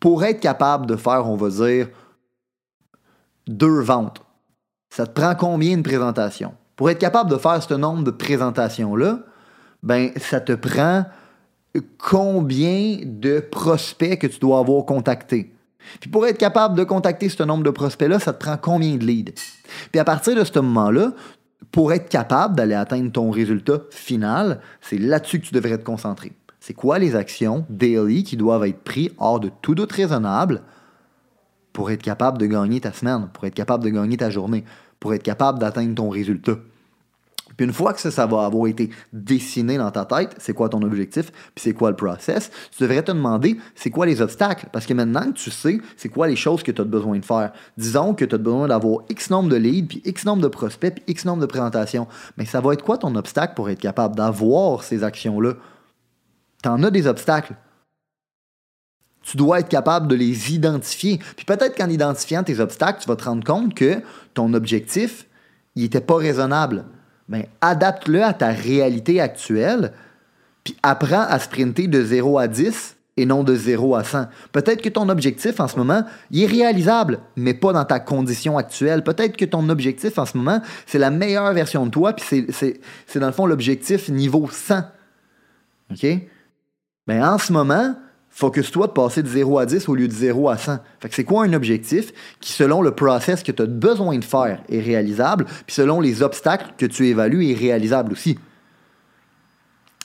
pour 0.00 0.24
être 0.24 0.40
capable 0.40 0.86
de 0.86 0.96
faire, 0.96 1.28
on 1.28 1.36
va 1.36 1.50
dire, 1.50 1.88
deux 3.46 3.80
ventes, 3.80 4.22
ça 4.88 5.06
te 5.06 5.12
prend 5.12 5.34
combien 5.34 5.76
de 5.76 5.82
présentations? 5.82 6.54
Pour 6.76 6.88
être 6.90 6.98
capable 6.98 7.30
de 7.30 7.36
faire 7.36 7.62
ce 7.62 7.74
nombre 7.74 8.02
de 8.02 8.10
présentations-là, 8.10 9.18
ben, 9.82 10.10
ça 10.16 10.40
te 10.40 10.52
prend 10.52 11.04
combien 11.98 12.98
de 13.04 13.40
prospects 13.40 14.18
que 14.18 14.26
tu 14.26 14.38
dois 14.38 14.60
avoir 14.60 14.84
contactés? 14.86 15.54
Puis 16.00 16.08
pour 16.08 16.26
être 16.26 16.38
capable 16.38 16.76
de 16.76 16.84
contacter 16.84 17.28
ce 17.28 17.42
nombre 17.42 17.62
de 17.62 17.70
prospects-là, 17.70 18.18
ça 18.18 18.32
te 18.32 18.42
prend 18.42 18.56
combien 18.56 18.96
de 18.96 19.04
leads? 19.04 19.34
Puis 19.92 20.00
à 20.00 20.04
partir 20.04 20.34
de 20.34 20.44
ce 20.44 20.58
moment-là, 20.58 21.12
pour 21.74 21.92
être 21.92 22.08
capable 22.08 22.54
d'aller 22.54 22.76
atteindre 22.76 23.10
ton 23.10 23.32
résultat 23.32 23.80
final, 23.90 24.60
c'est 24.80 24.96
là-dessus 24.96 25.40
que 25.40 25.46
tu 25.46 25.54
devrais 25.54 25.76
te 25.76 25.82
concentrer. 25.82 26.30
C'est 26.60 26.72
quoi 26.72 27.00
les 27.00 27.16
actions 27.16 27.66
daily 27.68 28.22
qui 28.22 28.36
doivent 28.36 28.64
être 28.64 28.84
prises 28.84 29.10
hors 29.18 29.40
de 29.40 29.50
tout 29.60 29.74
doute 29.74 29.90
raisonnable 29.90 30.62
pour 31.72 31.90
être 31.90 32.00
capable 32.00 32.38
de 32.38 32.46
gagner 32.46 32.80
ta 32.80 32.92
semaine, 32.92 33.28
pour 33.32 33.44
être 33.44 33.56
capable 33.56 33.82
de 33.82 33.90
gagner 33.90 34.16
ta 34.16 34.30
journée, 34.30 34.64
pour 35.00 35.14
être 35.14 35.24
capable 35.24 35.58
d'atteindre 35.58 35.96
ton 35.96 36.10
résultat? 36.10 36.58
Puis 37.56 37.66
une 37.66 37.72
fois 37.72 37.92
que 37.92 38.00
ça, 38.00 38.10
ça 38.10 38.26
va 38.26 38.44
avoir 38.44 38.66
été 38.66 38.90
dessiné 39.12 39.78
dans 39.78 39.90
ta 39.90 40.04
tête, 40.04 40.34
c'est 40.38 40.54
quoi 40.54 40.68
ton 40.68 40.82
objectif, 40.82 41.30
puis 41.30 41.62
c'est 41.62 41.74
quoi 41.74 41.90
le 41.90 41.96
process, 41.96 42.50
tu 42.76 42.82
devrais 42.82 43.02
te 43.02 43.12
demander 43.12 43.58
c'est 43.74 43.90
quoi 43.90 44.06
les 44.06 44.20
obstacles? 44.20 44.68
Parce 44.72 44.86
que 44.86 44.94
maintenant 44.94 45.30
que 45.32 45.38
tu 45.38 45.50
sais 45.50 45.78
c'est 45.96 46.08
quoi 46.08 46.26
les 46.26 46.36
choses 46.36 46.62
que 46.62 46.72
tu 46.72 46.80
as 46.80 46.84
besoin 46.84 47.18
de 47.18 47.24
faire, 47.24 47.52
disons 47.76 48.14
que 48.14 48.24
tu 48.24 48.34
as 48.34 48.38
besoin 48.38 48.68
d'avoir 48.68 49.02
X 49.08 49.30
nombre 49.30 49.48
de 49.48 49.56
leads, 49.56 49.88
puis 49.88 50.02
X 50.04 50.24
nombre 50.24 50.42
de 50.42 50.48
prospects, 50.48 50.94
puis 50.94 51.04
X 51.06 51.24
nombre 51.24 51.40
de 51.40 51.46
présentations, 51.46 52.06
mais 52.36 52.44
ça 52.44 52.60
va 52.60 52.72
être 52.72 52.82
quoi 52.82 52.98
ton 52.98 53.14
obstacle 53.14 53.54
pour 53.54 53.70
être 53.70 53.80
capable 53.80 54.16
d'avoir 54.16 54.82
ces 54.82 55.04
actions-là? 55.04 55.54
Tu 56.62 56.68
en 56.68 56.82
as 56.82 56.90
des 56.90 57.06
obstacles. 57.06 57.54
Tu 59.22 59.36
dois 59.36 59.60
être 59.60 59.68
capable 59.68 60.06
de 60.08 60.14
les 60.14 60.52
identifier. 60.52 61.18
Puis 61.36 61.46
peut-être 61.46 61.76
qu'en 61.76 61.88
identifiant 61.88 62.42
tes 62.42 62.60
obstacles, 62.60 63.00
tu 63.02 63.08
vas 63.08 63.16
te 63.16 63.24
rendre 63.24 63.44
compte 63.44 63.74
que 63.74 64.02
ton 64.34 64.52
objectif, 64.52 65.26
il 65.76 65.82
n'était 65.82 66.00
pas 66.00 66.16
raisonnable 66.16 66.84
ben, 67.28 67.44
adapte-le 67.60 68.22
à 68.22 68.32
ta 68.32 68.48
réalité 68.48 69.20
actuelle, 69.20 69.92
puis 70.62 70.76
apprends 70.82 71.22
à 71.22 71.38
sprinter 71.38 71.88
de 71.88 72.02
0 72.02 72.38
à 72.38 72.48
10 72.48 72.96
et 73.16 73.26
non 73.26 73.44
de 73.44 73.54
0 73.54 73.94
à 73.94 74.04
100. 74.04 74.26
Peut-être 74.52 74.82
que 74.82 74.88
ton 74.88 75.08
objectif 75.08 75.60
en 75.60 75.68
ce 75.68 75.76
moment, 75.76 76.04
est 76.32 76.46
réalisable, 76.46 77.20
mais 77.36 77.54
pas 77.54 77.72
dans 77.72 77.84
ta 77.84 78.00
condition 78.00 78.58
actuelle. 78.58 79.04
Peut-être 79.04 79.36
que 79.36 79.44
ton 79.44 79.68
objectif 79.68 80.18
en 80.18 80.26
ce 80.26 80.36
moment, 80.36 80.60
c'est 80.86 80.98
la 80.98 81.10
meilleure 81.10 81.52
version 81.52 81.86
de 81.86 81.90
toi, 81.90 82.12
puis 82.12 82.44
c'est 82.50 83.18
dans 83.18 83.26
le 83.26 83.32
fond 83.32 83.46
l'objectif 83.46 84.08
niveau 84.08 84.48
100. 84.50 84.80
OK? 85.92 86.02
Mais 86.02 86.28
ben, 87.06 87.28
en 87.28 87.38
ce 87.38 87.52
moment, 87.52 87.94
Focus-toi 88.36 88.88
de 88.88 88.92
passer 88.92 89.22
de 89.22 89.28
0 89.28 89.60
à 89.60 89.64
10 89.64 89.88
au 89.88 89.94
lieu 89.94 90.08
de 90.08 90.12
0 90.12 90.48
à 90.48 90.58
100. 90.58 90.78
Fait 90.98 91.08
c'est 91.12 91.22
quoi 91.22 91.44
un 91.44 91.52
objectif 91.52 92.12
qui, 92.40 92.50
selon 92.50 92.82
le 92.82 92.90
process 92.90 93.44
que 93.44 93.52
tu 93.52 93.62
as 93.62 93.66
besoin 93.66 94.18
de 94.18 94.24
faire, 94.24 94.60
est 94.68 94.80
réalisable, 94.80 95.44
puis 95.44 95.74
selon 95.74 96.00
les 96.00 96.20
obstacles 96.20 96.72
que 96.76 96.84
tu 96.84 97.06
évalues, 97.06 97.48
est 97.48 97.54
réalisable 97.54 98.10
aussi? 98.10 98.36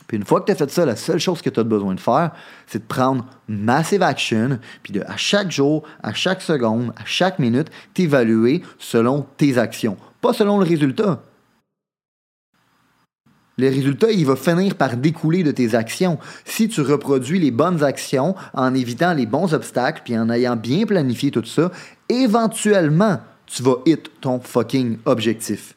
Puis 0.06 0.18
une 0.18 0.26
fois 0.26 0.42
que 0.42 0.46
tu 0.46 0.52
as 0.52 0.56
fait 0.56 0.70
ça, 0.70 0.86
la 0.86 0.96
seule 0.96 1.18
chose 1.18 1.42
que 1.42 1.50
tu 1.50 1.60
as 1.60 1.64
besoin 1.64 1.96
de 1.96 2.00
faire, 2.00 2.30
c'est 2.68 2.80
de 2.80 2.88
prendre 2.88 3.26
massive 3.48 4.04
action, 4.04 4.60
puis 4.84 4.94
de 4.94 5.02
à 5.02 5.18
chaque 5.18 5.50
jour, 5.50 5.82
à 6.04 6.14
chaque 6.14 6.44
seconde, 6.44 6.94
à 6.98 7.06
chaque 7.06 7.40
minute, 7.40 7.70
t'évaluer 7.96 8.62
selon 8.78 9.26
tes 9.38 9.58
actions, 9.58 9.98
pas 10.22 10.34
selon 10.34 10.60
le 10.60 10.66
résultat. 10.66 11.24
Le 13.60 13.68
résultat, 13.68 14.10
il 14.10 14.26
va 14.26 14.38
finir 14.38 14.76
par 14.76 14.96
découler 14.96 15.44
de 15.44 15.52
tes 15.52 15.76
actions. 15.76 16.18
Si 16.46 16.70
tu 16.70 16.80
reproduis 16.80 17.40
les 17.40 17.52
bonnes 17.52 17.84
actions 17.84 18.34
en 18.54 18.74
évitant 18.74 19.14
les 19.14 19.26
bons 19.26 19.54
obstacles, 19.54 20.02
puis 20.06 20.18
en 20.18 20.30
ayant 20.30 20.56
bien 20.56 20.86
planifié 20.86 21.30
tout 21.30 21.44
ça, 21.44 21.70
éventuellement, 22.08 23.20
tu 23.48 23.62
vas 23.62 23.76
hit 23.86 24.10
ton 24.22 24.40
fucking 24.40 25.00
objectif. 25.04 25.76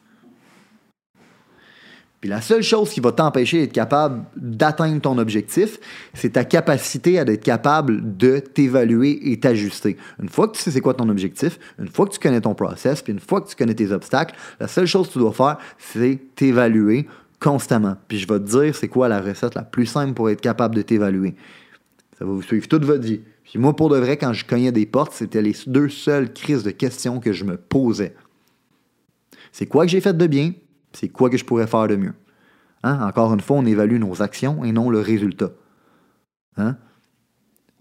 Puis 2.21 2.29
la 2.29 2.39
seule 2.39 2.61
chose 2.61 2.89
qui 2.89 3.01
va 3.01 3.11
t'empêcher 3.11 3.59
d'être 3.59 3.73
capable 3.73 4.23
d'atteindre 4.37 5.01
ton 5.01 5.17
objectif, 5.17 5.77
c'est 6.13 6.29
ta 6.29 6.45
capacité 6.45 7.19
à 7.19 7.23
être 7.23 7.43
capable 7.43 8.15
de 8.15 8.39
t'évaluer 8.39 9.29
et 9.29 9.41
t'ajuster. 9.41 9.97
Une 10.21 10.29
fois 10.29 10.47
que 10.47 10.55
tu 10.55 10.61
sais 10.61 10.71
c'est 10.71 10.79
quoi 10.79 10.93
ton 10.93 11.09
objectif, 11.09 11.59
une 11.77 11.89
fois 11.89 12.05
que 12.05 12.13
tu 12.13 12.19
connais 12.19 12.39
ton 12.39 12.55
process, 12.55 13.01
puis 13.01 13.11
une 13.11 13.19
fois 13.19 13.41
que 13.41 13.49
tu 13.49 13.57
connais 13.57 13.73
tes 13.73 13.91
obstacles, 13.91 14.35
la 14.61 14.69
seule 14.69 14.85
chose 14.85 15.07
que 15.09 15.13
tu 15.13 15.19
dois 15.19 15.33
faire, 15.33 15.57
c'est 15.77 16.17
t'évaluer 16.33 17.07
constamment. 17.43 17.97
Puis 18.07 18.19
je 18.19 18.27
vais 18.27 18.39
te 18.39 18.45
dire 18.45 18.73
c'est 18.73 18.87
quoi 18.87 19.09
la 19.09 19.19
recette 19.19 19.55
la 19.55 19.63
plus 19.63 19.85
simple 19.85 20.13
pour 20.13 20.29
être 20.29 20.41
capable 20.41 20.75
de 20.75 20.81
t'évaluer? 20.81 21.35
Ça 22.17 22.25
va 22.25 22.31
vous 22.31 22.41
suivre 22.41 22.67
toute 22.67 22.85
votre 22.85 23.03
vie. 23.03 23.21
Puis 23.43 23.59
moi, 23.59 23.75
pour 23.75 23.89
de 23.89 23.97
vrai, 23.97 24.17
quand 24.17 24.31
je 24.31 24.45
cognais 24.45 24.71
des 24.71 24.85
portes, 24.85 25.11
c'était 25.11 25.41
les 25.41 25.55
deux 25.67 25.89
seules 25.89 26.31
crises 26.31 26.63
de 26.63 26.71
questions 26.71 27.19
que 27.19 27.33
je 27.33 27.43
me 27.43 27.57
posais. 27.57 28.15
C'est 29.51 29.65
quoi 29.65 29.85
que 29.85 29.91
j'ai 29.91 29.99
fait 29.99 30.17
de 30.17 30.25
bien? 30.25 30.53
C'est 30.93 31.09
quoi 31.09 31.29
que 31.29 31.37
je 31.37 31.43
pourrais 31.43 31.67
faire 31.67 31.87
de 31.87 31.97
mieux? 31.97 32.13
Hein? 32.83 33.05
Encore 33.05 33.33
une 33.33 33.41
fois, 33.41 33.57
on 33.57 33.65
évalue 33.65 33.99
nos 33.99 34.21
actions 34.21 34.63
et 34.63 34.71
non 34.71 34.89
le 34.89 34.99
résultat. 34.99 35.51
Hein? 36.57 36.77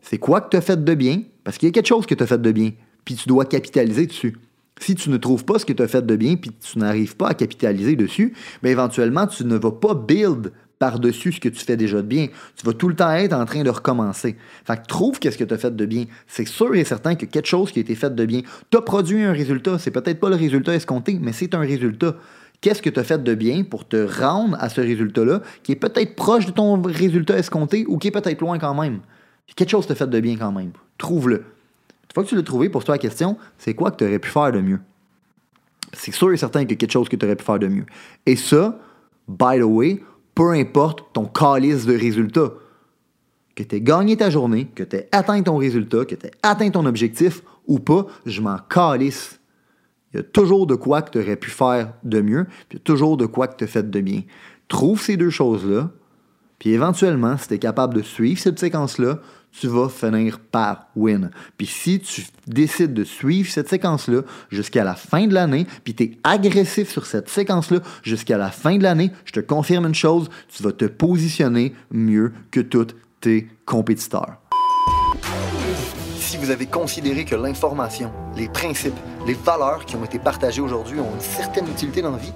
C'est 0.00 0.18
quoi 0.18 0.40
que 0.40 0.50
tu 0.50 0.56
as 0.56 0.60
fait 0.60 0.82
de 0.82 0.94
bien? 0.94 1.22
Parce 1.44 1.56
qu'il 1.56 1.68
y 1.68 1.70
a 1.70 1.72
quelque 1.72 1.86
chose 1.86 2.06
que 2.06 2.14
tu 2.14 2.22
as 2.22 2.26
fait 2.26 2.40
de 2.40 2.52
bien, 2.52 2.72
puis 3.04 3.14
tu 3.14 3.28
dois 3.28 3.44
capitaliser 3.44 4.06
dessus. 4.06 4.36
Si 4.82 4.96
tu 4.96 5.10
ne 5.10 5.16
trouves 5.16 5.44
pas 5.44 5.60
ce 5.60 5.64
que 5.64 5.72
tu 5.72 5.80
as 5.80 5.86
fait 5.86 6.04
de 6.04 6.16
bien, 6.16 6.34
puis 6.34 6.50
tu 6.60 6.76
n'arrives 6.76 7.16
pas 7.16 7.28
à 7.28 7.34
capitaliser 7.34 7.94
dessus, 7.94 8.34
bien 8.64 8.72
éventuellement, 8.72 9.28
tu 9.28 9.44
ne 9.44 9.56
vas 9.56 9.70
pas 9.70 9.94
build 9.94 10.52
par-dessus 10.80 11.30
ce 11.30 11.40
que 11.40 11.48
tu 11.48 11.64
fais 11.64 11.76
déjà 11.76 11.98
de 11.98 12.08
bien. 12.08 12.26
Tu 12.56 12.66
vas 12.66 12.72
tout 12.72 12.88
le 12.88 12.96
temps 12.96 13.12
être 13.12 13.32
en 13.32 13.44
train 13.44 13.62
de 13.62 13.70
recommencer. 13.70 14.36
Fait 14.64 14.76
que 14.82 14.86
trouve 14.88 15.20
qu'est-ce 15.20 15.38
que 15.38 15.44
tu 15.44 15.54
as 15.54 15.58
fait 15.58 15.76
de 15.76 15.86
bien. 15.86 16.06
C'est 16.26 16.48
sûr 16.48 16.74
et 16.74 16.82
certain 16.82 17.14
que 17.14 17.26
quelque 17.26 17.46
chose 17.46 17.70
qui 17.70 17.78
a 17.78 17.82
été 17.82 17.94
fait 17.94 18.12
de 18.12 18.24
bien, 18.26 18.40
tu 18.72 18.76
as 18.76 18.80
produit 18.80 19.22
un 19.22 19.32
résultat. 19.32 19.78
C'est 19.78 19.92
peut-être 19.92 20.18
pas 20.18 20.28
le 20.28 20.34
résultat 20.34 20.74
escompté, 20.74 21.16
mais 21.22 21.32
c'est 21.32 21.54
un 21.54 21.60
résultat 21.60 22.16
qu'est-ce 22.60 22.82
que 22.82 22.90
tu 22.90 22.98
as 22.98 23.04
fait 23.04 23.22
de 23.22 23.34
bien 23.36 23.62
pour 23.62 23.86
te 23.86 23.96
rendre 24.20 24.56
à 24.58 24.68
ce 24.68 24.80
résultat-là, 24.80 25.42
qui 25.62 25.70
est 25.70 25.76
peut-être 25.76 26.16
proche 26.16 26.46
de 26.46 26.50
ton 26.50 26.82
résultat 26.82 27.38
escompté 27.38 27.84
ou 27.86 27.98
qui 27.98 28.08
est 28.08 28.12
peut-être 28.12 28.40
loin 28.40 28.58
quand 28.58 28.74
même? 28.74 28.98
Quelque 29.54 29.70
chose 29.70 29.86
t'a 29.86 29.94
fait 29.94 30.10
de 30.10 30.18
bien 30.18 30.36
quand 30.36 30.50
même. 30.50 30.72
Trouve-le. 30.98 31.44
Une 32.12 32.14
fois 32.14 32.24
que 32.24 32.28
tu 32.28 32.36
l'as 32.36 32.42
trouvé, 32.42 32.68
pose-toi 32.68 32.96
la 32.96 32.98
question, 32.98 33.38
c'est 33.56 33.72
quoi 33.72 33.90
que 33.90 33.96
tu 33.96 34.04
aurais 34.04 34.18
pu 34.18 34.28
faire 34.28 34.52
de 34.52 34.60
mieux? 34.60 34.80
C'est 35.94 36.12
sûr 36.12 36.30
et 36.30 36.36
certain 36.36 36.60
qu'il 36.60 36.72
y 36.72 36.74
a 36.74 36.76
quelque 36.76 36.92
chose 36.92 37.08
que 37.08 37.16
tu 37.16 37.24
aurais 37.24 37.36
pu 37.36 37.44
faire 37.44 37.58
de 37.58 37.68
mieux. 37.68 37.86
Et 38.26 38.36
ça, 38.36 38.78
by 39.26 39.58
the 39.58 39.62
way, 39.62 40.02
peu 40.34 40.50
importe 40.50 41.06
ton 41.14 41.24
calice 41.24 41.86
de 41.86 41.96
résultats, 41.96 42.52
que 43.54 43.62
tu 43.62 43.76
aies 43.76 43.80
gagné 43.80 44.18
ta 44.18 44.28
journée, 44.28 44.66
que 44.74 44.82
tu 44.82 44.96
aies 44.96 45.08
atteint 45.10 45.42
ton 45.42 45.56
résultat, 45.56 46.04
que 46.04 46.14
tu 46.14 46.26
aies 46.26 46.32
atteint 46.42 46.68
ton 46.68 46.84
objectif 46.84 47.42
ou 47.66 47.78
pas, 47.78 48.06
je 48.26 48.42
m'en 48.42 48.58
calisse. 48.58 49.40
Il 50.12 50.18
y 50.18 50.20
a 50.20 50.22
toujours 50.22 50.66
de 50.66 50.74
quoi 50.74 51.00
que 51.00 51.12
tu 51.12 51.18
aurais 51.18 51.36
pu 51.36 51.48
faire 51.48 51.94
de 52.02 52.20
mieux, 52.20 52.44
puis 52.44 52.72
il 52.72 52.74
y 52.74 52.80
a 52.80 52.84
toujours 52.84 53.16
de 53.16 53.24
quoi 53.24 53.48
que 53.48 53.56
tu 53.56 53.64
as 53.64 53.68
fait 53.68 53.90
de 53.90 54.00
bien. 54.02 54.20
Trouve 54.68 55.00
ces 55.00 55.16
deux 55.16 55.30
choses-là, 55.30 55.90
puis 56.58 56.72
éventuellement, 56.72 57.38
si 57.38 57.48
tu 57.48 57.54
es 57.54 57.58
capable 57.58 57.94
de 57.94 58.02
suivre 58.02 58.38
cette 58.38 58.58
séquence-là, 58.58 59.18
tu 59.52 59.68
vas 59.68 59.88
finir 59.88 60.38
par 60.40 60.88
win. 60.96 61.30
Puis 61.56 61.66
si 61.66 62.00
tu 62.00 62.24
décides 62.46 62.94
de 62.94 63.04
suivre 63.04 63.50
cette 63.50 63.68
séquence-là 63.68 64.22
jusqu'à 64.50 64.84
la 64.84 64.94
fin 64.94 65.26
de 65.26 65.34
l'année, 65.34 65.66
puis 65.84 65.94
tu 65.94 66.04
es 66.04 66.18
agressif 66.24 66.90
sur 66.90 67.06
cette 67.06 67.28
séquence-là 67.28 67.80
jusqu'à 68.02 68.38
la 68.38 68.50
fin 68.50 68.76
de 68.76 68.82
l'année, 68.82 69.12
je 69.24 69.32
te 69.32 69.40
confirme 69.40 69.86
une 69.86 69.94
chose, 69.94 70.28
tu 70.48 70.62
vas 70.62 70.72
te 70.72 70.86
positionner 70.86 71.74
mieux 71.90 72.32
que 72.50 72.60
tous 72.60 72.88
tes 73.20 73.48
compétiteurs 73.66 74.38
si 76.32 76.38
vous 76.38 76.50
avez 76.50 76.64
considéré 76.64 77.26
que 77.26 77.34
l'information, 77.34 78.10
les 78.36 78.48
principes, 78.48 78.96
les 79.26 79.34
valeurs 79.34 79.84
qui 79.84 79.96
ont 79.96 80.04
été 80.04 80.18
partagées 80.18 80.62
aujourd'hui 80.62 80.98
ont 80.98 81.12
une 81.14 81.20
certaine 81.20 81.68
utilité 81.68 82.00
dans 82.00 82.12
la 82.12 82.16
vie, 82.16 82.32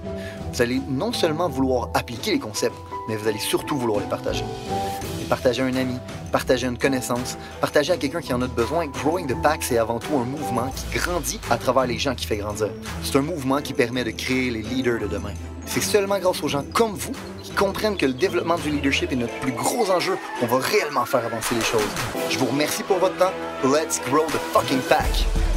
vous 0.53 0.61
allez 0.61 0.83
non 0.91 1.15
seulement 1.15 1.49
vouloir 1.49 1.89
appliquer 1.95 2.33
les 2.33 2.39
concepts, 2.39 2.77
mais 3.09 3.17
vous 3.17 3.27
allez 3.27 3.39
surtout 3.39 3.79
vouloir 3.79 4.01
les 4.01 4.07
partager. 4.07 4.45
Les 5.19 5.25
partager 5.25 5.63
à 5.63 5.65
un 5.65 5.75
ami, 5.77 5.97
partager 6.37 6.67
une 6.67 6.77
connaissance, 6.77 7.39
partager 7.63 7.95
à 7.95 7.97
quelqu'un 7.97 8.21
qui 8.21 8.35
en 8.35 8.43
a 8.43 8.47
besoin. 8.47 8.85
Growing 8.89 9.27
the 9.27 9.43
Pack, 9.43 9.63
c'est 9.63 9.79
avant 9.79 9.99
tout 9.99 10.19
un 10.19 10.25
mouvement 10.25 10.71
qui 10.77 10.99
grandit 10.99 11.41
à 11.49 11.57
travers 11.57 11.87
les 11.87 11.97
gens 11.97 12.15
qui 12.15 12.27
fait 12.27 12.37
grandir. 12.37 12.69
C'est 13.03 13.17
un 13.17 13.23
mouvement 13.23 13.63
qui 13.63 13.73
permet 13.73 14.05
de 14.05 14.11
créer 14.11 14.51
les 14.51 14.61
leaders 14.61 15.01
de 15.01 15.07
demain. 15.07 15.33
C'est 15.65 15.81
seulement 15.81 16.19
grâce 16.19 16.43
aux 16.43 16.49
gens 16.49 16.63
comme 16.75 16.93
vous 16.93 17.15
qui 17.43 17.53
comprennent 17.53 17.97
que 17.97 18.05
le 18.05 18.13
développement 18.13 18.57
du 18.57 18.69
leadership 18.69 19.13
est 19.13 19.17
notre 19.17 19.33
plus 19.41 19.53
gros 19.53 19.91
enjeu 19.91 20.19
qu'on 20.39 20.47
va 20.47 20.59
réellement 20.59 21.07
faire 21.07 21.25
avancer 21.25 21.55
les 21.55 21.65
choses. 21.65 21.95
Je 22.29 22.39
vous 22.39 22.45
remercie 22.45 22.83
pour 22.83 22.99
votre 22.99 23.17
temps. 23.17 23.33
Let's 23.65 23.99
grow 24.11 24.27
the 24.27 24.41
fucking 24.53 24.81
pack! 24.91 25.56